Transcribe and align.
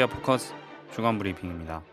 코리아 0.00 0.06
포커스 0.06 0.54
주간 0.94 1.18
브리핑입니다. 1.18 1.84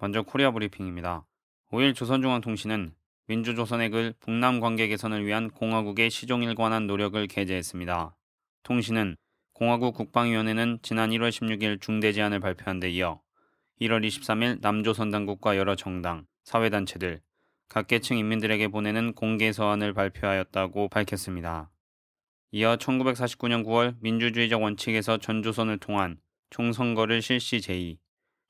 먼저 0.00 0.22
코리아 0.22 0.50
브리핑입니다. 0.50 1.24
5일 1.70 1.94
조선중앙통신은 1.94 2.96
민주조선의 3.28 3.90
글 3.90 4.14
북남 4.18 4.58
관계 4.58 4.88
개선을 4.88 5.24
위한 5.24 5.48
공화국의 5.48 6.10
시종일관한 6.10 6.88
노력을 6.88 7.24
게재했습니다. 7.28 8.16
통신은 8.64 9.16
공화국 9.52 9.94
국방위원회는 9.94 10.80
지난 10.82 11.10
1월 11.10 11.28
16일 11.28 11.80
중대 11.80 12.10
제안을 12.10 12.40
발표한 12.40 12.80
데 12.80 12.90
이어 12.90 13.20
1월 13.80 14.04
23일 14.04 14.60
남조선 14.60 15.12
당국과 15.12 15.56
여러 15.56 15.76
정당, 15.76 16.26
사회단체들, 16.42 17.20
각계층 17.68 18.18
인민들에게 18.18 18.66
보내는 18.66 19.12
공개 19.12 19.52
서한을 19.52 19.92
발표하였다고 19.92 20.88
밝혔습니다. 20.88 21.70
이어 22.50 22.74
1949년 22.78 23.64
9월 23.64 23.94
민주주의적 24.00 24.60
원칙에서 24.60 25.18
전조선을 25.18 25.78
통한 25.78 26.18
총선거를 26.52 27.22
실시 27.22 27.62
제의, 27.62 27.96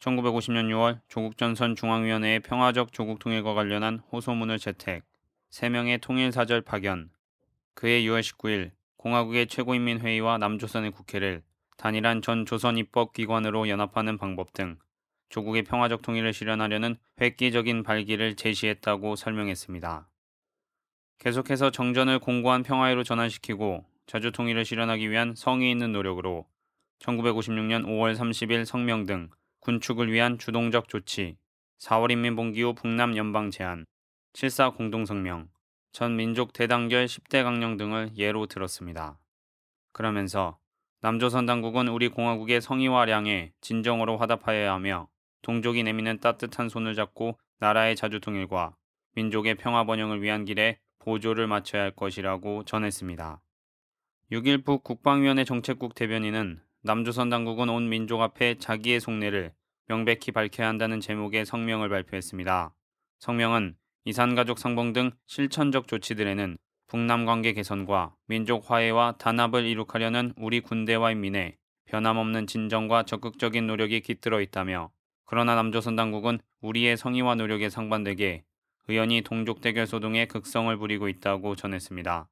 1950년 0.01 0.67
6월 0.71 1.01
조국 1.07 1.39
전선 1.39 1.77
중앙위원회의 1.77 2.41
평화적 2.41 2.93
조국 2.93 3.21
통일과 3.21 3.55
관련한 3.55 4.01
호소문을 4.11 4.59
채택, 4.59 5.05
3명의 5.53 6.01
통일사절 6.01 6.63
파견, 6.63 7.11
그해 7.75 8.03
6월 8.03 8.21
19일 8.21 8.73
공화국의 8.97 9.47
최고인민회의와 9.47 10.39
남조선의 10.39 10.91
국회를 10.91 11.45
단일한 11.77 12.23
전 12.23 12.45
조선 12.45 12.77
입법기관으로 12.77 13.69
연합하는 13.69 14.19
방법 14.19 14.53
등 14.53 14.79
조국의 15.29 15.63
평화적 15.63 16.03
통일을 16.03 16.33
실현하려는 16.33 16.97
획기적인 17.21 17.85
발기를 17.85 18.35
제시했다고 18.35 19.15
설명했습니다. 19.15 20.09
계속해서 21.21 21.71
정전을 21.71 22.19
공고한 22.19 22.65
평화로 22.65 23.05
전환시키고 23.05 23.85
자주 24.07 24.33
통일을 24.33 24.65
실현하기 24.65 25.09
위한 25.09 25.35
성의 25.37 25.71
있는 25.71 25.93
노력으로 25.93 26.47
1956년 27.03 27.85
5월 27.85 28.17
30일 28.17 28.65
성명 28.65 29.07
등 29.07 29.29
군축을 29.61 30.13
위한 30.13 30.39
주동적 30.39 30.89
조치, 30.89 31.37
4월 31.81 32.13
인민봉기 32.13 32.63
후 32.63 32.75
북남 32.75 33.17
연방 33.17 33.51
제안, 33.51 33.85
7사 34.35 34.77
공동성명, 34.77 35.49
전 35.93 36.17
민족 36.17 36.53
대단결 36.53 37.07
10대 37.07 37.43
강령 37.43 37.77
등을 37.77 38.11
예로 38.17 38.47
들었습니다. 38.47 39.19
그러면서 39.93 40.59
남조선 41.01 41.47
당국은 41.47 41.89
우리 41.89 42.09
공화국의 42.09 42.61
성의와 42.61 43.05
량에 43.07 43.53
진정으로 43.61 44.17
화답하여야 44.17 44.73
하며 44.73 45.09
동족이 45.43 45.83
내미는 45.83 46.21
따뜻한 46.21 46.69
손을 46.69 46.95
잡고 46.95 47.39
나라의 47.59 47.97
자주 47.97 48.21
통일과 48.21 48.77
민족의 49.17 49.57
평화 49.57 49.85
번영을 49.85 50.23
위한 50.23 50.45
길에 50.45 50.79
보조를 51.01 51.49
맞춰야 51.49 51.83
할 51.83 51.91
것이라고 51.91 52.65
전했습니다. 52.65 53.43
6일 54.31 54.65
북 54.65 54.85
국방위원회 54.85 55.45
정책국 55.45 55.95
대변인은 55.97 56.63
남조선 56.85 57.31
당국은 57.31 57.69
온 57.69 57.89
민족 57.89 58.23
앞에 58.23 58.57
자기의 58.59 58.99
속내를 58.99 59.53
명백히 59.87 60.33
밝혀야 60.33 60.67
한다는 60.67 60.99
제목의 60.99 61.47
성명을 61.47 61.89
발표했습니다. 61.89 62.75
성명은 63.21 63.77
이산가족 64.05 64.59
상봉 64.59 64.93
등 64.93 65.13
실천적 65.27 65.87
조치들에는 65.87 66.59
북남 66.89 67.25
관계 67.25 67.53
개선과 67.53 68.17
민족 68.27 68.69
화해와 68.69 69.13
단합을 69.19 69.65
이룩하려는 69.65 70.33
우리 70.37 70.61
군대와 70.61 71.13
인민의 71.13 71.57
변함없는 71.85 72.49
진정과 72.49 73.05
적극적인 73.05 73.65
노력이 73.69 74.01
깃들어 74.01 74.41
있다며 74.41 74.91
그러나 75.25 75.55
남조선 75.55 75.95
당국은 75.95 76.41
우리의 76.63 76.97
성의와 76.97 77.37
노력에 77.37 77.71
상반되게 77.71 78.43
의연히 78.89 79.23
동족 79.23 79.61
대결 79.61 79.87
소동에 79.87 80.27
극성을 80.27 80.77
부리고 80.77 81.09
있다고 81.09 81.55
전했습니다. 81.55 82.29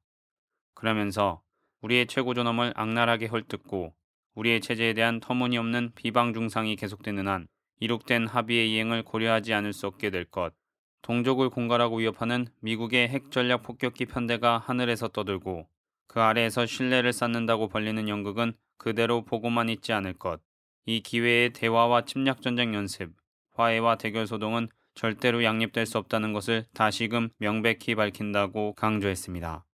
그러면서 0.73 1.41
우리의 1.79 2.07
최고 2.07 2.33
존엄을 2.33 2.73
악랄하게 2.75 3.27
헐뜯고 3.27 3.93
우리의 4.35 4.61
체제에 4.61 4.93
대한 4.93 5.19
터무니없는 5.19 5.91
비방 5.95 6.33
중상이 6.33 6.75
계속되는 6.75 7.27
한 7.27 7.47
이룩된 7.79 8.27
합의의 8.27 8.71
이행을 8.73 9.03
고려하지 9.03 9.53
않을 9.53 9.73
수 9.73 9.87
없게 9.87 10.09
될 10.09 10.25
것. 10.25 10.53
동족을 11.01 11.49
공갈하고 11.49 11.97
위협하는 11.97 12.47
미국의 12.61 13.09
핵 13.09 13.31
전략 13.31 13.63
폭격기 13.63 14.05
편대가 14.05 14.59
하늘에서 14.59 15.07
떠들고 15.07 15.67
그 16.07 16.21
아래에서 16.21 16.65
신뢰를 16.65 17.11
쌓는다고 17.11 17.67
벌리는 17.67 18.07
연극은 18.07 18.53
그대로 18.77 19.23
보고만 19.23 19.69
있지 19.69 19.93
않을 19.93 20.13
것. 20.13 20.41
이 20.85 21.01
기회의 21.01 21.51
대화와 21.53 22.05
침략 22.05 22.41
전쟁 22.41 22.73
연습, 22.73 23.13
화해와 23.53 23.95
대결 23.95 24.27
소동은 24.27 24.69
절대로 24.93 25.43
양립될 25.43 25.85
수 25.85 25.97
없다는 25.97 26.33
것을 26.33 26.65
다시금 26.73 27.29
명백히 27.37 27.95
밝힌다고 27.95 28.73
강조했습니다. 28.73 29.65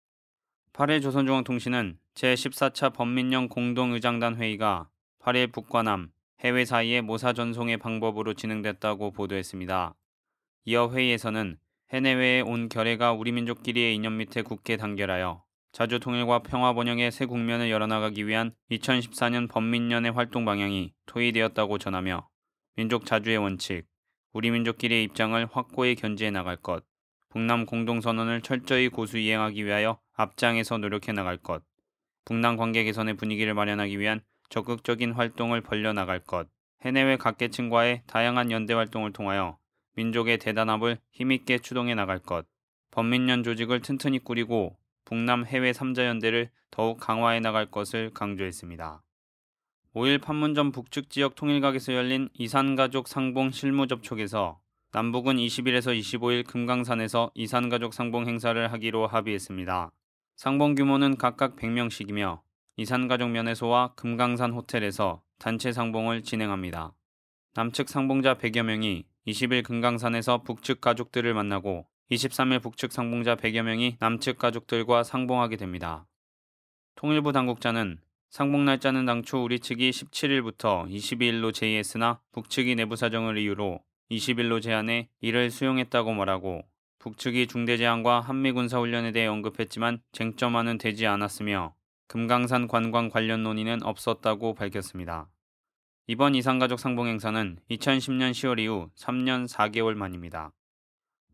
8일 0.73 1.03
조선중앙통신은 1.03 1.99
제14차 2.17 2.95
범민령 2.95 3.49
공동의장단 3.49 4.37
회의가 4.37 4.89
8일 5.21 5.53
북과 5.53 5.83
남, 5.83 6.09
해외 6.41 6.65
사이의 6.65 7.03
모사 7.03 7.35
전송의 7.35 7.77
방법으로 7.77 8.33
진행됐다고 8.33 9.11
보도했습니다. 9.11 9.95
이어 10.65 10.91
회의에서는 10.91 11.59
해내외의 11.93 12.41
온 12.41 12.71
결의가 12.71 13.13
우리 13.13 13.33
민족끼리의 13.33 13.95
인연 13.95 14.17
밑에 14.17 14.41
굳게 14.41 14.79
단결하여 14.79 15.45
자주 15.73 16.01
통일과 16.01 16.39
평화 16.39 16.73
번영의 16.73 17.13
새 17.13 17.27
국면을 17.27 17.71
열어나가기 17.71 18.27
위한 18.27 18.55
2014년 18.71 19.47
범민련의 19.51 20.13
활동 20.13 20.47
방향이 20.47 20.95
토의되었다고 21.05 21.77
전하며 21.77 22.27
민족 22.77 23.05
자주의 23.05 23.37
원칙, 23.37 23.85
우리 24.33 24.51
민족끼리의 24.51 25.05
입장을 25.05 25.47
확고히 25.53 25.95
견지해 25.95 26.31
나갈 26.31 26.57
것, 26.57 26.83
북남 27.29 27.67
공동선언을 27.67 28.41
철저히 28.41 28.89
고수 28.89 29.19
이행하기 29.19 29.67
위하여 29.67 30.01
앞장에서 30.15 30.79
노력해 30.79 31.13
나갈 31.13 31.37
것, 31.37 31.63
북남 32.27 32.57
관계 32.57 32.83
개선의 32.83 33.15
분위기를 33.15 33.55
마련하기 33.55 34.01
위한 34.01 34.21
적극적인 34.49 35.13
활동을 35.13 35.61
벌려나갈 35.61 36.19
것, 36.19 36.49
해내외 36.83 37.17
각계층과의 37.17 38.03
다양한 38.09 38.51
연대 38.51 38.75
활동을 38.75 39.13
통하여 39.13 39.57
민족의 39.95 40.39
대단합을 40.39 40.99
힘있게 41.13 41.59
추동해 41.59 41.95
나갈 41.95 42.19
것, 42.19 42.45
범민련 42.91 43.45
조직을 43.45 43.81
튼튼히 43.81 44.19
꾸리고 44.19 44.77
북남 45.05 45.47
해외 45.47 45.71
3자 45.71 46.05
연대를 46.05 46.51
더욱 46.73 46.99
강화해 46.99 47.39
나갈 47.39 47.71
것을 47.71 48.11
강조했습니다. 48.13 49.03
5일 49.95 50.21
판문점 50.21 50.73
북측 50.73 51.09
지역 51.11 51.37
통일각에서 51.37 51.95
열린 51.95 52.29
이산가족 52.35 53.07
상봉 53.07 53.53
실무 53.53 53.87
접촉에서 53.87 54.59
남북은 54.93 55.37
20일에서 55.37 55.97
25일 55.97 56.45
금강산에서 56.45 57.31
이산가족 57.35 57.95
상봉 57.95 58.27
행사를 58.27 58.73
하기로 58.73 59.07
합의했습니다. 59.07 59.93
상봉 60.37 60.75
규모는 60.75 61.17
각각 61.17 61.57
100명씩이며 61.57 62.43
이산가족 62.77 63.31
면회소와 63.31 63.95
금강산 63.95 64.53
호텔에서 64.53 65.23
단체 65.39 65.73
상봉을 65.73 66.25
진행합니다. 66.25 66.93
남측 67.55 67.89
상봉자 67.89 68.35
100여 68.35 68.63
명이 68.63 69.07
20일 69.27 69.65
금강산에서 69.65 70.43
북측 70.43 70.83
가족들을 70.83 71.33
만나고 71.33 71.87
23일 72.11 72.63
북측 72.63 72.93
상봉자 72.93 73.37
100여 73.37 73.63
명이 73.63 73.97
남측 73.99 74.37
가족들과 74.37 75.05
상봉하게 75.05 75.57
됩니다. 75.57 76.07
통일부 76.97 77.33
당국자는 77.33 77.99
상봉 78.29 78.67
날짜는 78.67 79.07
당초 79.07 79.43
우리 79.43 79.59
측이 79.59 79.89
17일부터 79.89 80.87
22일로 80.91 81.55
제의했으나 81.55 82.21
북측이 82.33 82.75
내부 82.75 82.95
사정을 82.95 83.39
이유로 83.39 83.81
20일로 84.11 84.61
제안해 84.61 85.09
이를 85.23 85.51
수용했다고 85.51 86.13
말하고 86.13 86.63
북측이 87.07 87.47
중대재앙과 87.47 88.19
한미군사훈련에 88.19 89.13
대해 89.13 89.29
언급했지만 89.29 90.01
쟁점화는 90.11 90.79
되지 90.79 91.07
않았으며 91.07 91.73
금강산 92.09 92.67
관광 92.67 93.11
관련 93.11 93.45
논의는 93.45 93.85
없었다고 93.85 94.55
밝혔습니다. 94.55 95.29
이번 96.09 96.35
이산가족 96.35 96.81
상봉 96.81 97.07
행사는 97.07 97.61
2010년 97.71 98.33
10월 98.33 98.59
이후 98.59 98.91
3년 98.97 99.47
4개월 99.49 99.95
만입니다. 99.95 100.51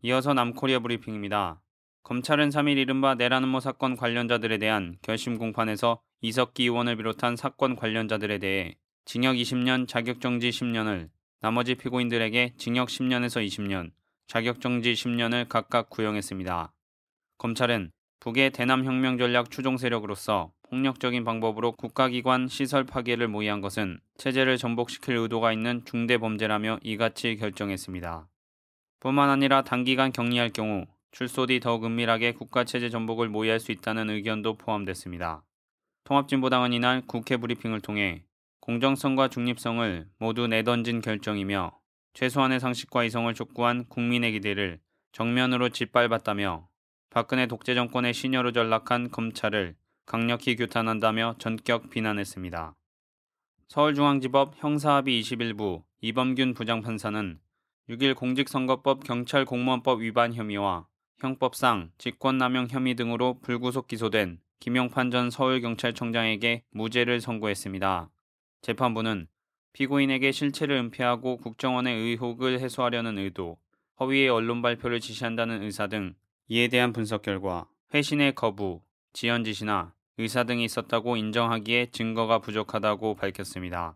이어서 0.03 0.35
남코리아 0.35 0.77
브리핑입니다. 0.77 1.59
검찰은 2.03 2.49
3일 2.49 2.77
이른바 2.77 3.15
내란음모 3.15 3.59
사건 3.59 3.95
관련자들에 3.95 4.59
대한 4.59 4.97
결심 5.01 5.39
공판에서 5.39 5.99
이석기 6.21 6.65
의원을 6.65 6.97
비롯한 6.97 7.35
사건 7.35 7.75
관련자들에 7.75 8.37
대해 8.37 8.75
징역 9.05 9.37
20년, 9.37 9.87
자격정지 9.87 10.51
10년을 10.51 11.09
나머지 11.41 11.73
피고인들에게 11.73 12.53
징역 12.57 12.89
10년에서 12.89 13.43
20년, 13.43 13.89
자격정지 14.27 14.93
10년을 14.93 15.47
각각 15.47 15.89
구형했습니다. 15.89 16.73
검찰은 17.37 17.91
북의 18.19 18.51
대남혁명 18.51 19.17
전략 19.17 19.51
추종 19.51 19.77
세력으로서 19.77 20.53
폭력적인 20.69 21.23
방법으로 21.23 21.73
국가기관 21.73 22.47
시설 22.47 22.83
파괴를 22.83 23.27
모의한 23.27 23.61
것은 23.61 23.99
체제를 24.17 24.57
전복시킬 24.57 25.15
의도가 25.17 25.51
있는 25.51 25.83
중대 25.85 26.17
범죄라며 26.17 26.79
이같이 26.81 27.35
결정했습니다. 27.35 28.27
뿐만 28.99 29.29
아니라 29.29 29.63
단기간 29.63 30.11
격리할 30.11 30.51
경우 30.51 30.87
출소 31.11 31.45
뒤 31.45 31.59
더욱 31.59 31.85
은밀하게 31.85 32.31
국가체제 32.31 32.89
전복을 32.89 33.29
모의할 33.29 33.59
수 33.59 33.71
있다는 33.71 34.09
의견도 34.09 34.57
포함됐습니다. 34.57 35.43
통합진보당은 36.05 36.73
이날 36.73 37.03
국회 37.05 37.37
브리핑을 37.37 37.81
통해 37.81 38.23
공정성과 38.61 39.27
중립성을 39.27 40.07
모두 40.17 40.47
내던진 40.47 41.01
결정이며 41.01 41.77
최소한의 42.13 42.59
상식과 42.59 43.03
이성을 43.03 43.33
촉구한 43.33 43.85
국민의 43.89 44.33
기대를 44.33 44.79
정면으로 45.11 45.69
짓밟았다며 45.69 46.67
박근혜 47.09 47.47
독재 47.47 47.75
정권의 47.75 48.13
시녀로 48.13 48.51
전락한 48.51 49.11
검찰을 49.11 49.75
강력히 50.05 50.55
규탄한다며 50.55 51.35
전격 51.39 51.89
비난했습니다. 51.89 52.75
서울중앙지법 53.67 54.53
형사합의 54.57 55.21
21부 55.21 55.83
이범균 56.01 56.53
부장판사는 56.53 57.39
6일 57.89 58.15
공직선거법 58.15 59.03
경찰공무원법 59.03 60.01
위반 60.01 60.33
혐의와 60.33 60.87
형법상 61.17 61.91
직권남용 61.97 62.67
혐의 62.69 62.95
등으로 62.95 63.39
불구속 63.41 63.87
기소된 63.87 64.39
김용판 64.59 65.11
전 65.11 65.29
서울경찰청장에게 65.29 66.63
무죄를 66.71 67.21
선고했습니다. 67.21 68.09
재판부는 68.61 69.27
피고인에게 69.73 70.31
실체를 70.31 70.75
은폐하고 70.77 71.37
국정원의 71.37 71.95
의혹을 71.97 72.59
해소하려는 72.59 73.17
의도, 73.17 73.57
허위의 73.99 74.29
언론 74.29 74.61
발표를 74.61 74.99
지시한다는 74.99 75.63
의사 75.63 75.87
등 75.87 76.15
이에 76.47 76.67
대한 76.67 76.93
분석 76.93 77.21
결과 77.21 77.67
회신의 77.93 78.35
거부, 78.35 78.81
지연 79.13 79.43
지시나 79.43 79.93
의사 80.17 80.43
등이 80.43 80.63
있었다고 80.63 81.17
인정하기에 81.17 81.87
증거가 81.91 82.39
부족하다고 82.39 83.15
밝혔습니다. 83.15 83.95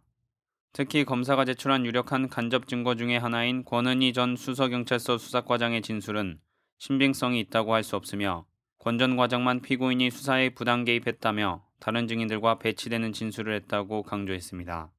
특히 0.74 1.06
검사가 1.06 1.46
제출한 1.46 1.86
유력한 1.86 2.28
간접 2.28 2.68
증거 2.68 2.96
중의 2.96 3.20
하나인 3.20 3.64
권은희 3.64 4.14
전 4.14 4.36
수서경찰서 4.36 5.18
수사과장의 5.18 5.82
진술은 5.82 6.40
신빙성이 6.80 7.40
있다고 7.42 7.74
할 7.74 7.84
수 7.84 7.96
없으며 7.96 8.46
권 8.80 8.98
전 8.98 9.16
과장만 9.16 9.62
피고인이 9.62 10.10
수사에 10.12 10.50
부당 10.50 10.86
개입했다며 10.86 11.64
다른 11.80 12.08
증인들과 12.08 12.60
배치되는 12.60 13.12
진술을 13.14 13.54
했다고 13.56 14.04
강조했습니다. 14.04 14.92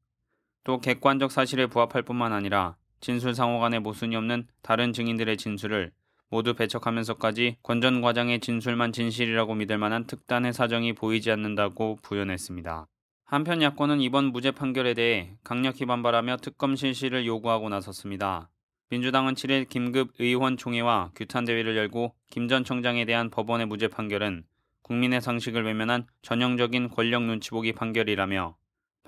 또 0.68 0.80
객관적 0.80 1.32
사실에 1.32 1.64
부합할 1.64 2.02
뿐만 2.02 2.34
아니라 2.34 2.76
진술 3.00 3.34
상호 3.34 3.58
간에 3.58 3.78
모순이 3.78 4.14
없는 4.16 4.46
다른 4.60 4.92
증인들의 4.92 5.38
진술을 5.38 5.92
모두 6.28 6.52
배척하면서까지 6.52 7.56
권 7.62 7.80
전 7.80 8.02
과장의 8.02 8.40
진술만 8.40 8.92
진실이라고 8.92 9.54
믿을 9.54 9.78
만한 9.78 10.06
특단의 10.06 10.52
사정이 10.52 10.92
보이지 10.92 11.30
않는다고 11.30 11.96
부연했습니다. 12.02 12.86
한편 13.24 13.62
야권은 13.62 14.02
이번 14.02 14.26
무죄 14.26 14.50
판결에 14.50 14.92
대해 14.92 15.38
강력히 15.42 15.86
반발하며 15.86 16.36
특검 16.42 16.76
실시를 16.76 17.24
요구하고 17.24 17.70
나섰습니다. 17.70 18.50
민주당은 18.90 19.36
7일 19.36 19.70
김급 19.70 20.10
의원 20.18 20.58
총회와 20.58 21.12
규탄 21.14 21.46
대회를 21.46 21.78
열고 21.78 22.14
김전 22.28 22.64
청장에 22.64 23.06
대한 23.06 23.30
법원의 23.30 23.64
무죄 23.68 23.88
판결은 23.88 24.44
국민의 24.82 25.22
상식을 25.22 25.64
외면한 25.64 26.04
전형적인 26.20 26.90
권력 26.90 27.22
눈치보기 27.22 27.72
판결이라며 27.72 28.54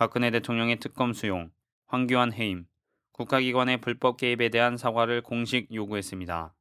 박근혜 0.00 0.30
대통령의 0.30 0.78
특검 0.78 1.12
수용, 1.12 1.50
황교안 1.86 2.32
해임, 2.32 2.64
국가기관의 3.12 3.82
불법 3.82 4.16
개입에 4.16 4.48
대한 4.48 4.78
사과를 4.78 5.20
공식 5.20 5.70
요구했습니다. 5.74 6.54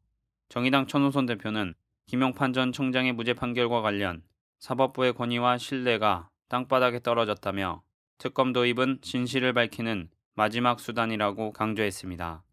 정의당 0.50 0.88
천호선 0.88 1.25
대표는 1.25 1.74
김용판 2.07 2.51
전 2.51 2.74
청장의 2.74 3.13
무죄 3.13 3.33
판결과 3.33 3.81
관련 3.81 4.24
사법부의 4.57 5.13
권위와 5.13 5.57
신뢰가 5.57 6.30
땅바닥에 6.50 7.00
떨어졌다며 7.00 7.81
특검 8.18 8.51
도입은 8.51 9.00
진실을 9.03 9.53
밝히는 9.53 10.09
마지막 10.33 10.81
수단이라고 10.81 11.53
강조했습니다. 11.53 12.44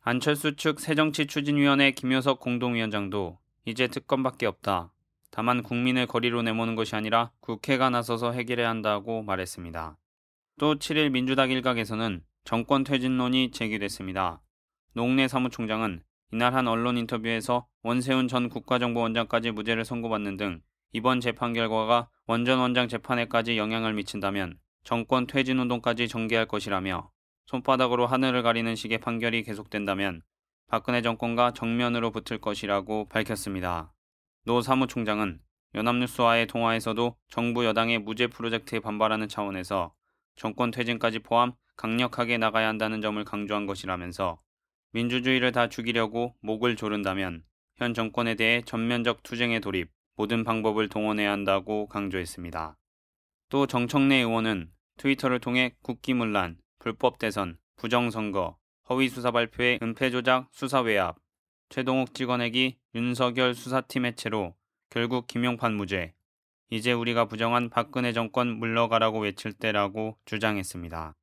안철수 0.00 0.56
측 0.56 0.80
새정치 0.80 1.28
추진위원회 1.28 1.92
김효석 1.92 2.40
공동위원장도 2.40 3.38
이제 3.66 3.86
특검밖에 3.86 4.46
없다. 4.46 4.90
다만 5.30 5.62
국민을 5.62 6.08
거리로 6.08 6.42
내모는 6.42 6.74
것이 6.74 6.96
아니라 6.96 7.30
국회가 7.38 7.88
나서서 7.88 8.32
해결해야 8.32 8.68
한다고 8.68 9.22
말했습니다. 9.22 9.96
또 10.56 10.76
7일 10.76 11.10
민주당 11.10 11.50
일각에서는 11.50 12.22
정권 12.44 12.84
퇴진론이 12.84 13.50
제기됐습니다. 13.50 14.40
농내 14.92 15.26
사무총장은 15.26 16.04
이날 16.32 16.54
한 16.54 16.68
언론 16.68 16.96
인터뷰에서 16.96 17.66
원세훈 17.82 18.28
전 18.28 18.48
국가정보원장까지 18.48 19.50
무죄를 19.50 19.84
선고받는 19.84 20.36
등 20.36 20.62
이번 20.92 21.20
재판 21.20 21.54
결과가 21.54 22.08
원전 22.26 22.60
원장 22.60 22.86
재판에까지 22.86 23.58
영향을 23.58 23.94
미친다면 23.94 24.58
정권 24.84 25.26
퇴진 25.26 25.58
운동까지 25.58 26.06
전개할 26.06 26.46
것이라며 26.46 27.10
손바닥으로 27.46 28.06
하늘을 28.06 28.44
가리는 28.44 28.76
식의 28.76 28.98
판결이 28.98 29.42
계속된다면 29.42 30.22
박근혜 30.68 31.02
정권과 31.02 31.52
정면으로 31.54 32.12
붙을 32.12 32.40
것이라고 32.40 33.08
밝혔습니다. 33.08 33.92
노 34.44 34.60
사무총장은 34.60 35.40
연합뉴스와의 35.74 36.46
통화에서도 36.46 37.16
정부 37.28 37.64
여당의 37.64 37.98
무죄 37.98 38.28
프로젝트에 38.28 38.78
반발하는 38.78 39.26
차원에서 39.26 39.92
정권 40.36 40.70
퇴진까지 40.70 41.20
포함 41.20 41.52
강력하게 41.76 42.38
나가야 42.38 42.68
한다는 42.68 43.00
점을 43.00 43.22
강조한 43.24 43.66
것이라면서 43.66 44.40
민주주의를 44.92 45.52
다 45.52 45.68
죽이려고 45.68 46.34
목을 46.40 46.76
조른다면 46.76 47.42
현 47.76 47.94
정권에 47.94 48.36
대해 48.36 48.62
전면적 48.62 49.22
투쟁에 49.24 49.58
돌입, 49.58 49.90
모든 50.16 50.44
방법을 50.44 50.88
동원해야 50.88 51.32
한다고 51.32 51.88
강조했습니다. 51.88 52.76
또 53.48 53.66
정청래 53.66 54.16
의원은 54.16 54.70
트위터를 54.96 55.40
통해 55.40 55.74
국기문란, 55.82 56.58
불법 56.78 57.18
대선, 57.18 57.58
부정선거, 57.76 58.56
허위 58.88 59.08
수사 59.08 59.32
발표의 59.32 59.80
은폐 59.82 60.10
조작, 60.10 60.48
수사 60.52 60.80
외압, 60.80 61.16
최동욱 61.68 62.14
찍어내기, 62.14 62.78
윤석열 62.94 63.54
수사팀 63.54 64.06
해체로 64.06 64.54
결국 64.90 65.26
김용판 65.26 65.74
무죄, 65.74 66.14
이제 66.70 66.92
우리가 66.92 67.26
부정한 67.26 67.70
박근혜 67.70 68.12
정권 68.12 68.58
물러가라고 68.58 69.20
외칠 69.20 69.52
때라고 69.52 70.16
주장했습니다. 70.24 71.14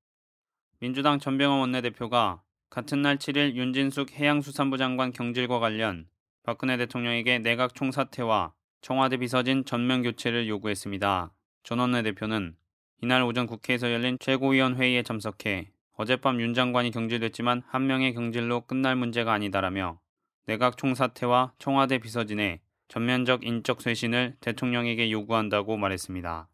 민주당 0.80 1.20
전병헌 1.20 1.60
원내대표가 1.60 2.42
같은 2.70 3.02
날 3.02 3.18
7일 3.18 3.56
윤진숙 3.56 4.12
해양수산부 4.12 4.78
장관 4.78 5.12
경질과 5.12 5.60
관련 5.60 6.08
박근혜 6.44 6.78
대통령에게 6.78 7.40
내각 7.40 7.76
총사퇴와 7.76 8.54
청와대 8.82 9.18
비서진 9.18 9.66
전면 9.66 10.02
교체를 10.02 10.48
요구했습니다. 10.48 11.34
전 11.64 11.80
원내대표는 11.80 12.56
이날 13.04 13.24
오전 13.24 13.46
국회에서 13.46 13.92
열린 13.92 14.18
최고위원 14.20 14.76
회의에 14.76 15.04
참석해 15.04 15.72
어젯밤 15.94 16.40
윤 16.42 16.54
장관이 16.54 16.92
경질됐지만 16.92 17.64
한 17.68 17.88
명의 17.88 18.14
경질로 18.14 18.62
끝날 18.62 18.96
문제가 18.96 19.34
아니다라며 19.34 20.00
내각 20.48 20.78
총사퇴와 20.78 21.54
청와대 21.60 22.00
비서진의 22.00 22.60
전면적 22.92 23.46
인적 23.46 23.82
쇄신을 23.82 24.36
대통령에게 24.42 25.12
요구한다고 25.12 25.78
말했습니다. 25.78 26.50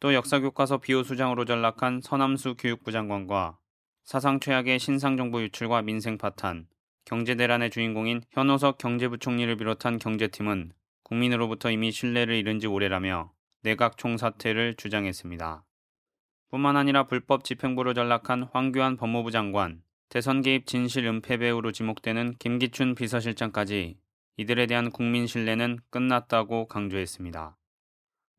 또 0.00 0.12
역사교과서 0.12 0.78
비호수장으로 0.78 1.44
전락한 1.44 2.00
서남수 2.02 2.56
교육부 2.58 2.90
장관과 2.90 3.56
사상 4.02 4.40
최악의 4.40 4.80
신상정보 4.80 5.40
유출과 5.42 5.82
민생 5.82 6.18
파탄, 6.18 6.66
경제 7.04 7.36
대란의 7.36 7.70
주인공인 7.70 8.22
현호석 8.32 8.78
경제부총리를 8.78 9.56
비롯한 9.56 10.00
경제팀은 10.00 10.72
국민으로부터 11.04 11.70
이미 11.70 11.92
신뢰를 11.92 12.34
잃은 12.34 12.58
지 12.58 12.66
오래라며 12.66 13.30
내각 13.62 13.96
총사퇴를 13.96 14.74
주장했습니다. 14.74 15.64
뿐만 16.50 16.76
아니라 16.76 17.06
불법 17.06 17.44
집행부로 17.44 17.94
전락한 17.94 18.48
황교안 18.52 18.96
법무부 18.96 19.30
장관, 19.30 19.82
대선 20.08 20.42
개입 20.42 20.66
진실 20.66 21.06
은폐 21.06 21.36
배우로 21.36 21.70
지목되는 21.70 22.34
김기춘 22.40 22.96
비서실장까지 22.96 23.98
이들에 24.36 24.66
대한 24.66 24.90
국민 24.90 25.26
신뢰는 25.26 25.78
끝났다고 25.90 26.66
강조했습니다. 26.66 27.56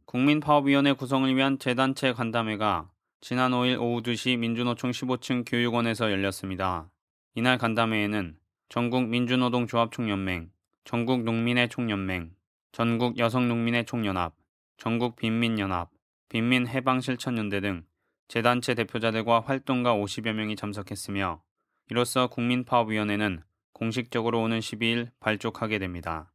국민파업위원회 0.05 0.93
구성을 0.93 1.33
위한 1.35 1.57
재단체 1.57 2.11
간담회가 2.13 2.89
지난 3.21 3.51
5일 3.51 3.79
오후 3.79 4.01
2시 4.01 4.37
민주노총 4.37 4.91
15층 4.91 5.49
교육원에서 5.49 6.11
열렸습니다. 6.11 6.89
이날 7.33 7.57
간담회에는 7.57 8.37
전국 8.67 9.07
민주노동조합총연맹, 9.07 10.51
전국 10.83 11.23
농민의 11.23 11.69
총연맹, 11.69 12.31
전국 12.71 13.17
여성농민의 13.17 13.85
총연합, 13.85 14.35
전국 14.77 15.15
빈민연합, 15.15 15.89
빈민해방실천연대 16.27 17.61
등 17.61 17.85
재단체 18.27 18.73
대표자들과 18.73 19.39
활동가 19.39 19.95
50여 19.95 20.33
명이 20.33 20.57
참석했으며 20.57 21.41
이로써 21.89 22.27
국민파업위원회는 22.27 23.43
공식적으로 23.75 24.41
오는 24.41 24.59
12일 24.59 25.09
발족하게 25.19 25.79
됩니다. 25.79 26.31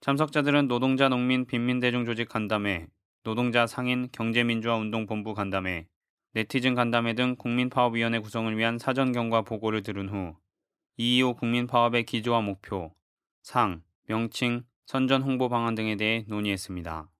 참석자들은 0.00 0.66
노동자 0.66 1.10
농민 1.10 1.44
빈민대중 1.44 2.06
조직 2.06 2.26
간담회, 2.26 2.86
노동자 3.22 3.66
상인 3.66 4.08
경제민주화운동본부 4.12 5.34
간담회, 5.34 5.88
네티즌 6.32 6.74
간담회 6.74 7.12
등 7.12 7.36
국민파업위원회 7.36 8.20
구성을 8.20 8.56
위한 8.56 8.78
사전 8.78 9.12
경과 9.12 9.42
보고를 9.42 9.82
들은 9.82 10.08
후 10.08 10.36
2.25 10.98 11.36
국민파업의 11.36 12.04
기조와 12.04 12.40
목표, 12.40 12.94
상, 13.42 13.82
명칭, 14.06 14.64
선전 14.86 15.22
홍보 15.22 15.50
방안 15.50 15.74
등에 15.74 15.96
대해 15.96 16.24
논의했습니다. 16.28 17.10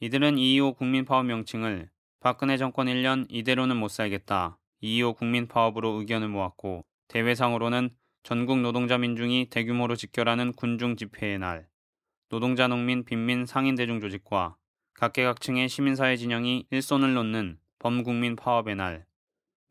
이들은 0.00 0.34
2.25 0.34 0.76
국민파업 0.76 1.24
명칭을 1.26 1.88
박근혜 2.18 2.56
정권 2.56 2.88
1년 2.88 3.26
이대로는 3.28 3.76
못 3.76 3.92
살겠다. 3.92 4.58
2.25 4.82 5.16
국민파업으로 5.18 6.00
의견을 6.00 6.28
모았고 6.28 6.84
대회상으로는 7.06 7.90
전국 8.22 8.60
노동자 8.60 8.98
민중이 8.98 9.48
대규모로 9.50 9.96
직결하는 9.96 10.52
군중 10.52 10.96
집회의 10.96 11.38
날, 11.38 11.66
노동자 12.28 12.68
농민 12.68 13.04
빈민 13.04 13.46
상인 13.46 13.74
대중 13.74 14.00
조직과 14.00 14.56
각계각층의 14.94 15.68
시민사회 15.68 16.16
진영이 16.16 16.66
일손을 16.70 17.14
놓는 17.14 17.58
범국민 17.78 18.36
파업의 18.36 18.76
날, 18.76 19.06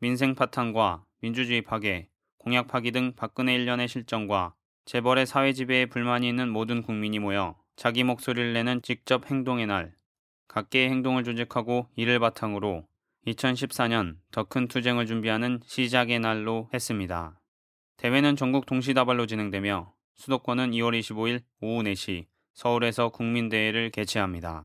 민생 0.00 0.34
파탄과 0.34 1.04
민주주의 1.20 1.62
파괴, 1.62 2.08
공약 2.38 2.66
파기 2.66 2.90
등 2.90 3.12
박근혜 3.14 3.56
1년의 3.56 3.86
실정과 3.86 4.54
재벌의 4.84 5.26
사회 5.26 5.52
지배에 5.52 5.86
불만이 5.86 6.28
있는 6.28 6.48
모든 6.48 6.82
국민이 6.82 7.18
모여 7.18 7.56
자기 7.76 8.02
목소리를 8.02 8.52
내는 8.52 8.82
직접 8.82 9.30
행동의 9.30 9.68
날, 9.68 9.94
각계의 10.48 10.90
행동을 10.90 11.22
조직하고 11.22 11.86
이를 11.94 12.18
바탕으로 12.18 12.86
2014년 13.26 14.16
더 14.32 14.44
큰 14.44 14.66
투쟁을 14.66 15.06
준비하는 15.06 15.60
시작의 15.64 16.18
날로 16.18 16.68
했습니다. 16.74 17.39
대회는 18.00 18.34
전국 18.34 18.64
동시다발로 18.64 19.26
진행되며 19.26 19.92
수도권은 20.14 20.70
2월 20.70 20.98
25일 20.98 21.42
오후 21.60 21.82
4시 21.82 22.24
서울에서 22.54 23.10
국민대회를 23.10 23.90
개최합니다. 23.90 24.64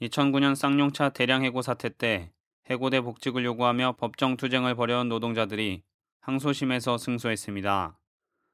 2009년 0.00 0.54
쌍용차 0.54 1.08
대량 1.08 1.42
해고 1.42 1.60
사태 1.60 1.88
때 1.88 2.30
해고대 2.70 3.00
복직을 3.00 3.44
요구하며 3.44 3.96
법정 3.98 4.36
투쟁을 4.36 4.76
벌여온 4.76 5.08
노동자들이 5.08 5.82
항소심에서 6.20 6.98
승소했습니다. 6.98 7.98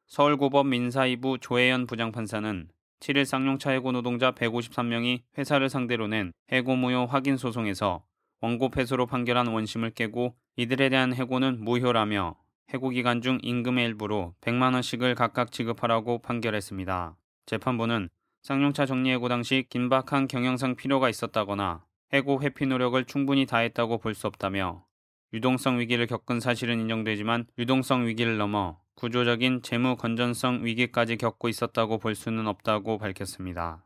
서울고법 0.07 0.69
민사 0.69 1.03
2부 1.03 1.43
조혜연 1.43 1.87
부장판사는 1.87 2.71
7일 3.01 3.27
쌍용차 3.27 3.73
해고 3.73 3.93
노동자 3.93 4.33
153명이 4.33 5.21
회사를 5.37 5.69
상대로 5.69 6.09
낸 6.09 6.33
해고 6.51 6.77
무효 6.77 7.05
확인 7.05 7.37
소송에서 7.37 8.03
원고 8.41 8.71
패소로 8.71 9.05
판결한 9.05 9.49
원심을 9.49 9.91
깨고 9.91 10.35
이들에 10.57 10.89
대한 10.89 11.13
해고는 11.13 11.63
무효라며 11.63 12.42
해고 12.71 12.91
기간 12.91 13.21
중 13.21 13.39
임금의 13.43 13.85
일부로 13.87 14.35
100만 14.41 14.75
원씩을 14.75 15.15
각각 15.15 15.53
지급하라고 15.53 16.21
판결했습니다. 16.21 17.17
재판부는 17.47 18.09
쌍용차 18.43 18.87
정리해고 18.87 19.29
당시 19.29 19.67
긴박한 19.69 20.27
경영상 20.29 20.75
필요가 20.77 21.09
있었다거나 21.09 21.85
해고 22.13 22.43
회피 22.43 22.67
노력을 22.67 23.03
충분히 23.05 23.47
다했다고 23.47 23.99
볼 23.99 24.15
수 24.15 24.27
없다며 24.27 24.85
유동성 25.33 25.79
위기를 25.79 26.07
겪은 26.07 26.41
사실은 26.41 26.81
인정되지만 26.81 27.47
유동성 27.59 28.07
위기를 28.07 28.37
넘어 28.37 28.79
구조적인 28.97 29.63
재무 29.63 29.97
건전성 29.97 30.65
위기까지 30.65 31.17
겪고 31.17 31.49
있었다고 31.49 31.99
볼 31.99 32.15
수는 32.15 32.47
없다고 32.47 32.99
밝혔습니다. 32.99 33.85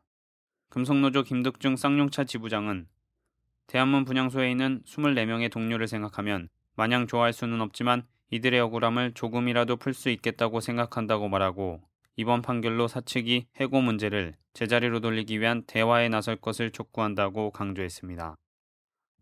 금속노조 0.71 1.23
김득중 1.23 1.77
쌍용차 1.77 2.25
지부장은 2.25 2.89
대한문 3.69 4.05
분향소에 4.05 4.51
있는 4.51 4.83
24명의 4.85 5.51
동료를 5.51 5.87
생각하면 5.87 6.49
마냥 6.75 7.07
좋아할 7.07 7.33
수는 7.33 7.61
없지만 7.61 8.07
이들의 8.31 8.59
억울함을 8.61 9.13
조금이라도 9.13 9.77
풀 9.77 9.95
수 9.95 10.11
있겠다고 10.11 10.61
생각한다고 10.61 11.29
말하고 11.29 11.81
이번 12.17 12.43
판결로 12.43 12.89
사측이 12.89 13.47
해고 13.61 13.81
문제를 13.81 14.35
제자리로 14.55 15.01
돌리기 15.01 15.39
위한 15.41 15.63
대화에 15.67 16.09
나설 16.09 16.37
것을 16.37 16.71
촉구한다고 16.71 17.51
강조했습니다. 17.51 18.37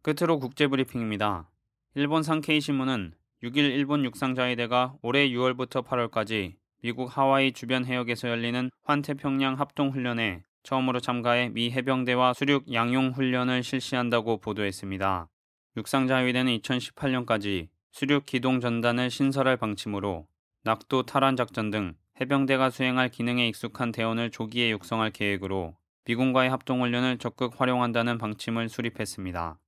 끝으로 0.02 0.38
국제브리핑입니다. 0.38 1.50
일본 1.96 2.22
상케이 2.22 2.60
신문은 2.60 3.14
6일 3.42 3.58
일본 3.58 4.04
육상자위대가 4.04 4.94
올해 5.02 5.28
6월부터 5.28 5.84
8월까지 5.84 6.54
미국 6.82 7.16
하와이 7.16 7.52
주변 7.52 7.84
해역에서 7.84 8.28
열리는 8.28 8.70
환태평양 8.84 9.58
합동훈련에 9.58 10.44
처음으로 10.62 11.00
참가해 11.00 11.50
미 11.50 11.70
해병대와 11.70 12.34
수륙 12.34 12.72
양용 12.72 13.10
훈련을 13.10 13.62
실시한다고 13.62 14.38
보도했습니다. 14.38 15.28
육상자위대는 15.76 16.58
2018년까지 16.58 17.68
수륙 17.94 18.26
기동 18.26 18.58
전단을 18.58 19.08
신설할 19.08 19.56
방침으로 19.56 20.26
낙도 20.64 21.04
탈환 21.04 21.36
작전 21.36 21.70
등 21.70 21.94
해병대가 22.20 22.70
수행할 22.70 23.08
기능에 23.08 23.46
익숙한 23.46 23.92
대원을 23.92 24.32
조기에 24.32 24.70
육성할 24.70 25.12
계획으로 25.12 25.76
미군과의 26.04 26.50
합동 26.50 26.82
훈련을 26.82 27.18
적극 27.18 27.60
활용한다는 27.60 28.18
방침을 28.18 28.68
수립했습니다. 28.68 29.60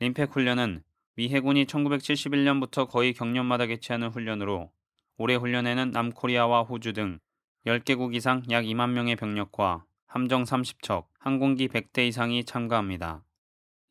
림팩 0.00 0.36
훈련은 0.36 0.82
미 1.14 1.30
해군이 1.30 1.64
1971년부터 1.64 2.86
거의 2.86 3.14
경년마다 3.14 3.64
개최하는 3.64 4.10
훈련으로 4.10 4.70
올해 5.16 5.34
훈련에는 5.36 5.92
남코리아와 5.92 6.64
호주 6.64 6.92
등 6.92 7.20
10개국 7.66 8.14
이상 8.14 8.42
약 8.50 8.64
2만 8.64 8.90
명의 8.90 9.16
병력과 9.16 9.86
함정 10.04 10.44
30척, 10.44 11.06
항공기 11.18 11.68
100대 11.68 12.06
이상이 12.06 12.44
참가합니다. 12.44 13.24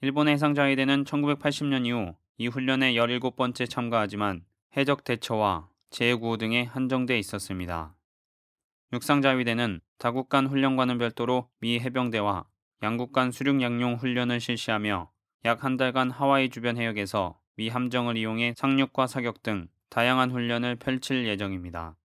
일본 0.01 0.27
해상자위대는 0.27 1.05
1980년 1.05 1.87
이후 1.87 2.13
이 2.37 2.47
훈련에 2.47 2.93
17번째 2.93 3.69
참가하지만 3.69 4.43
해적 4.75 5.03
대처와 5.03 5.69
재구호 5.89 6.37
등에 6.37 6.63
한정돼 6.63 7.17
있었습니다. 7.19 7.95
육상자위대는 8.91 9.79
다국 9.97 10.29
간 10.29 10.47
훈련과는 10.47 10.97
별도로 10.97 11.49
미 11.59 11.79
해병대와 11.79 12.45
양국 12.83 13.13
간 13.13 13.31
수륙 13.31 13.61
양용 13.61 13.95
훈련을 13.95 14.39
실시하며 14.39 15.11
약 15.45 15.63
한 15.63 15.77
달간 15.77 16.11
하와이 16.11 16.49
주변 16.49 16.77
해역에서 16.77 17.39
미 17.55 17.69
함정을 17.69 18.17
이용해 18.17 18.55
상륙과 18.57 19.07
사격 19.07 19.43
등 19.43 19.67
다양한 19.89 20.31
훈련을 20.31 20.75
펼칠 20.75 21.25
예정입니다. 21.27 21.95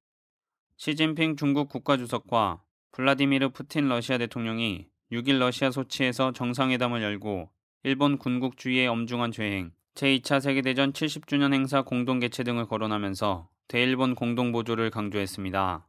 시진핑 0.77 1.37
중국 1.37 1.69
국가주석과 1.69 2.63
블라디미르 2.93 3.49
푸틴 3.51 3.89
러시아 3.89 4.19
대통령이 4.19 4.89
6일 5.11 5.39
러시아 5.39 5.71
소치에서 5.71 6.33
정상회담을 6.33 7.03
열고 7.03 7.51
일본 7.83 8.19
군국주의의 8.19 8.87
엄중한 8.87 9.33
죄행, 9.33 9.73
제2차 9.95 10.41
세계대전 10.41 10.93
70주년 10.93 11.53
행사 11.53 11.83
공동 11.83 12.21
개최 12.21 12.43
등을 12.45 12.67
거론하면서 12.67 13.49
대일본 13.69 14.15
공동 14.15 14.53
보조를 14.53 14.91
강조했습니다. 14.91 15.87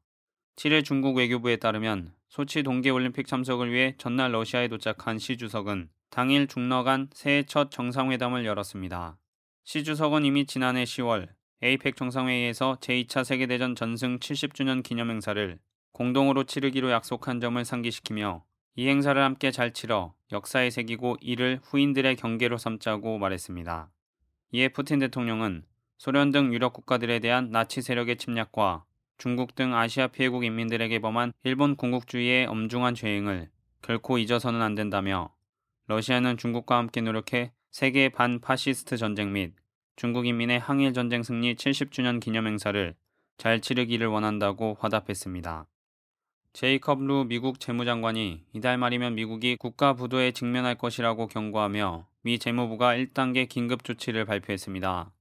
7일 0.55 0.83
중국 0.83 1.17
외교부에 1.17 1.57
따르면 1.57 2.13
소치 2.27 2.63
동계올림픽 2.63 3.27
참석을 3.27 3.71
위해 3.71 3.95
전날 3.97 4.31
러시아에 4.33 4.67
도착한 4.67 5.17
시 5.17 5.37
주석은 5.37 5.89
당일 6.09 6.47
중러 6.47 6.83
간 6.83 7.09
새해 7.13 7.43
첫 7.43 7.71
정상회담을 7.71 8.45
열었습니다. 8.45 9.17
시 9.63 9.83
주석은 9.83 10.25
이미 10.25 10.45
지난해 10.45 10.83
10월 10.83 11.29
에이펙 11.61 11.95
정상회의에서 11.95 12.77
제2차 12.81 13.23
세계대전 13.23 13.75
전승 13.75 14.19
70주년 14.19 14.83
기념 14.83 15.09
행사를 15.09 15.59
공동으로 15.93 16.43
치르기로 16.43 16.91
약속한 16.91 17.39
점을 17.39 17.63
상기시키며 17.63 18.43
이 18.75 18.87
행사를 18.87 19.21
함께 19.21 19.51
잘 19.51 19.73
치러 19.73 20.13
역사에 20.31 20.69
새기고 20.69 21.17
이를 21.19 21.59
후인들의 21.63 22.15
경계로 22.15 22.57
삼자고 22.57 23.17
말했습니다. 23.17 23.89
이에 24.53 24.69
푸틴 24.69 24.99
대통령은 24.99 25.63
소련 25.97 26.31
등 26.31 26.53
유럽 26.53 26.73
국가들에 26.73 27.19
대한 27.19 27.51
나치 27.51 27.81
세력의 27.81 28.15
침략과 28.17 28.85
중국 29.17 29.55
등 29.55 29.75
아시아 29.75 30.07
피해국 30.07 30.45
인민들에게 30.45 30.99
범한 30.99 31.33
일본 31.43 31.75
군국주의의 31.75 32.47
엄중한 32.47 32.95
죄행을 32.95 33.49
결코 33.81 34.17
잊어서는 34.17 34.61
안 34.61 34.73
된다며 34.73 35.33
러시아는 35.87 36.37
중국과 36.37 36.77
함께 36.77 37.01
노력해 37.01 37.51
세계 37.71 38.09
반 38.09 38.39
파시스트 38.39 38.97
전쟁 38.97 39.33
및 39.33 39.53
중국 39.95 40.25
인민의 40.25 40.59
항일 40.59 40.93
전쟁 40.93 41.23
승리 41.23 41.55
70주년 41.55 42.19
기념 42.19 42.47
행사를 42.47 42.95
잘 43.37 43.59
치르기를 43.59 44.07
원한다고 44.07 44.77
화답했습니다. 44.79 45.67
제이컵 46.53 46.99
루 47.03 47.23
미국 47.23 47.61
재무장관이 47.61 48.43
이달 48.53 48.77
말이면 48.77 49.15
미국이 49.15 49.55
국가 49.55 49.93
부도에 49.93 50.31
직면할 50.31 50.75
것이라고 50.75 51.27
경고하며 51.27 52.07
미 52.23 52.39
재무부가 52.39 52.93
1단계 52.93 53.47
긴급 53.47 53.85
조치를 53.85 54.25
발표했습니다. 54.25 55.13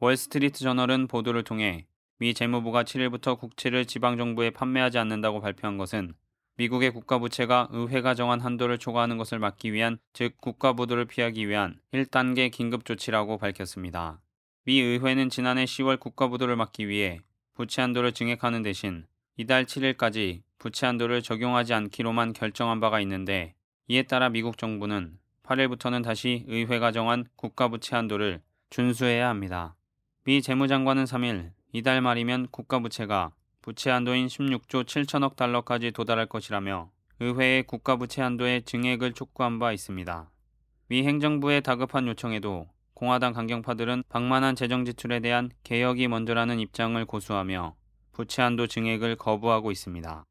월스트리트 0.00 0.58
저널은 0.58 1.06
보도를 1.06 1.44
통해 1.44 1.86
미 2.18 2.34
재무부가 2.34 2.82
7일부터 2.82 3.38
국채를 3.38 3.84
지방정부에 3.84 4.50
판매하지 4.50 4.98
않는다고 4.98 5.40
발표한 5.40 5.78
것은 5.78 6.14
미국의 6.56 6.90
국가부채가 6.90 7.68
의회가 7.70 8.14
정한 8.14 8.40
한도를 8.40 8.78
초과하는 8.78 9.18
것을 9.18 9.38
막기 9.38 9.72
위한 9.72 9.98
즉 10.14 10.36
국가부도를 10.40 11.04
피하기 11.04 11.48
위한 11.48 11.78
1단계 11.92 12.50
긴급조치라고 12.50 13.38
밝혔습니다. 13.38 14.20
미 14.64 14.80
의회는 14.80 15.30
지난해 15.30 15.64
10월 15.64 16.00
국가부도를 16.00 16.56
막기 16.56 16.88
위해 16.88 17.20
부채 17.54 17.82
한도를 17.82 18.12
증액하는 18.12 18.62
대신 18.62 19.06
이달 19.38 19.66
7일까지 19.66 20.40
부채 20.58 20.86
한도를 20.86 21.20
적용하지 21.20 21.74
않기로만 21.74 22.32
결정한 22.32 22.80
바가 22.80 23.00
있는데 23.00 23.54
이에 23.86 24.02
따라 24.02 24.30
미국 24.30 24.56
정부는 24.56 25.18
8일부터는 25.42 26.02
다시 26.02 26.44
의회가 26.48 26.90
정한 26.90 27.26
국가 27.36 27.68
부채 27.68 27.96
한도를 27.96 28.40
준수해야 28.70 29.28
합니다. 29.28 29.76
미 30.24 30.40
재무장관은 30.40 31.04
3일 31.04 31.50
이달 31.72 32.00
말이면 32.00 32.48
국가 32.50 32.78
부채가 32.78 33.32
부채 33.60 33.90
한도인 33.90 34.26
16조 34.26 34.84
7천억 34.84 35.36
달러까지 35.36 35.90
도달할 35.90 36.26
것이라며 36.26 36.90
의회의 37.20 37.62
국가 37.62 37.96
부채 37.96 38.22
한도의 38.22 38.62
증액을 38.62 39.12
촉구한 39.12 39.58
바 39.58 39.72
있습니다. 39.72 40.30
미 40.88 41.04
행정부의 41.04 41.60
다급한 41.60 42.06
요청에도 42.08 42.68
공화당 42.94 43.34
강경파들은 43.34 44.04
방만한 44.08 44.56
재정 44.56 44.86
지출에 44.86 45.20
대한 45.20 45.50
개혁이 45.62 46.08
먼저라는 46.08 46.58
입장을 46.58 47.04
고수하며 47.04 47.76
부채 48.16 48.40
한도 48.40 48.66
증액을 48.66 49.16
거부하고 49.16 49.70
있습니다. 49.70 50.24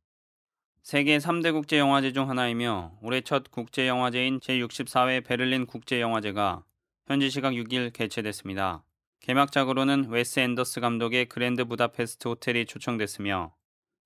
세계 0.81 1.19
3대 1.19 1.53
국제 1.53 1.77
영화제 1.77 2.13
중 2.13 2.27
하나이며 2.27 2.97
올해 3.03 3.21
첫 3.21 3.51
국제 3.51 3.87
영화제인 3.87 4.39
제64회 4.39 5.23
베를린 5.23 5.67
국제 5.67 6.01
영화제가 6.01 6.63
현지 7.05 7.29
시각 7.29 7.53
6일 7.53 7.93
개최됐습니다. 7.93 8.83
개막작으로는 9.19 10.09
웨스 10.09 10.39
앤더슨 10.39 10.81
감독의 10.81 11.27
그랜드 11.27 11.63
부다페스트 11.65 12.27
호텔이 12.27 12.65
초청됐으며 12.65 13.53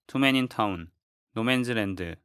Two 0.08 0.22
Men 0.22 0.36
in 0.36 0.50
Town, 0.50 0.92
No 1.36 1.49
Man's 1.49 1.83
Land, 1.83 2.18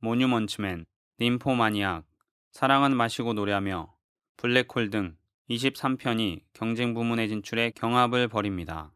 Monuments 0.00 0.58
Men, 0.58 0.84
림포마니악, 1.16 2.04
사랑은 2.50 2.94
마시고 2.94 3.32
노래하며 3.32 3.94
블랙홀 4.36 4.90
등 4.90 5.16
23편이 5.48 6.42
경쟁 6.52 6.92
부문에 6.92 7.28
진출해 7.28 7.70
경합을 7.70 8.28
벌입니다. 8.28 8.92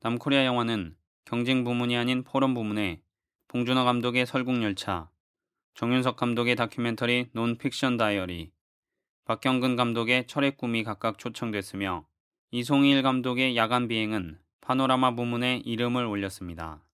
남코리아 0.00 0.46
영화는 0.46 0.96
경쟁 1.26 1.64
부문이 1.64 1.96
아닌 1.96 2.22
포럼 2.22 2.54
부문에 2.54 3.02
봉준호 3.48 3.84
감독의 3.84 4.26
설국열차, 4.26 5.10
정윤석 5.74 6.14
감독의 6.14 6.54
다큐멘터리 6.54 7.30
논픽션 7.32 7.96
다이어리, 7.96 8.52
박경근 9.24 9.74
감독의 9.74 10.28
철의 10.28 10.56
꿈이 10.56 10.84
각각 10.84 11.18
초청됐으며 11.18 12.06
이송일 12.52 13.02
감독의 13.02 13.56
야간 13.56 13.88
비행은 13.88 14.38
파노라마 14.60 15.16
부문에 15.16 15.62
이름을 15.64 16.04
올렸습니다. 16.04 16.84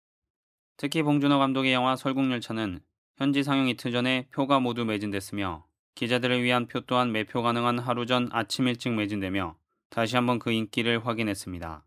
특히 0.78 1.02
봉준호 1.02 1.38
감독의 1.38 1.74
영화 1.74 1.94
설국열차는 1.94 2.80
현지 3.18 3.42
상영 3.42 3.68
이틀 3.68 3.92
전에 3.92 4.28
표가 4.32 4.60
모두 4.60 4.86
매진됐으며 4.86 5.66
기자들을 5.94 6.42
위한 6.42 6.66
표 6.68 6.80
또한 6.80 7.12
매표 7.12 7.42
가능한 7.42 7.78
하루 7.78 8.06
전 8.06 8.30
아침 8.32 8.66
일찍 8.66 8.94
매진되며 8.94 9.58
다시 9.90 10.16
한번 10.16 10.38
그 10.38 10.50
인기를 10.52 11.06
확인했습니다. 11.06 11.84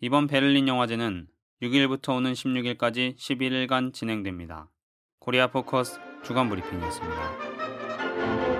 이번 0.00 0.26
베를린 0.28 0.66
영화제는 0.66 1.28
6일부터 1.62 2.16
오는 2.16 2.32
16일까지 2.32 3.16
11일간 3.16 3.92
진행됩니다. 3.92 4.68
코리아 5.18 5.46
포커스 5.46 5.98
주간 6.22 6.48
브리핑이었습니다. 6.48 8.53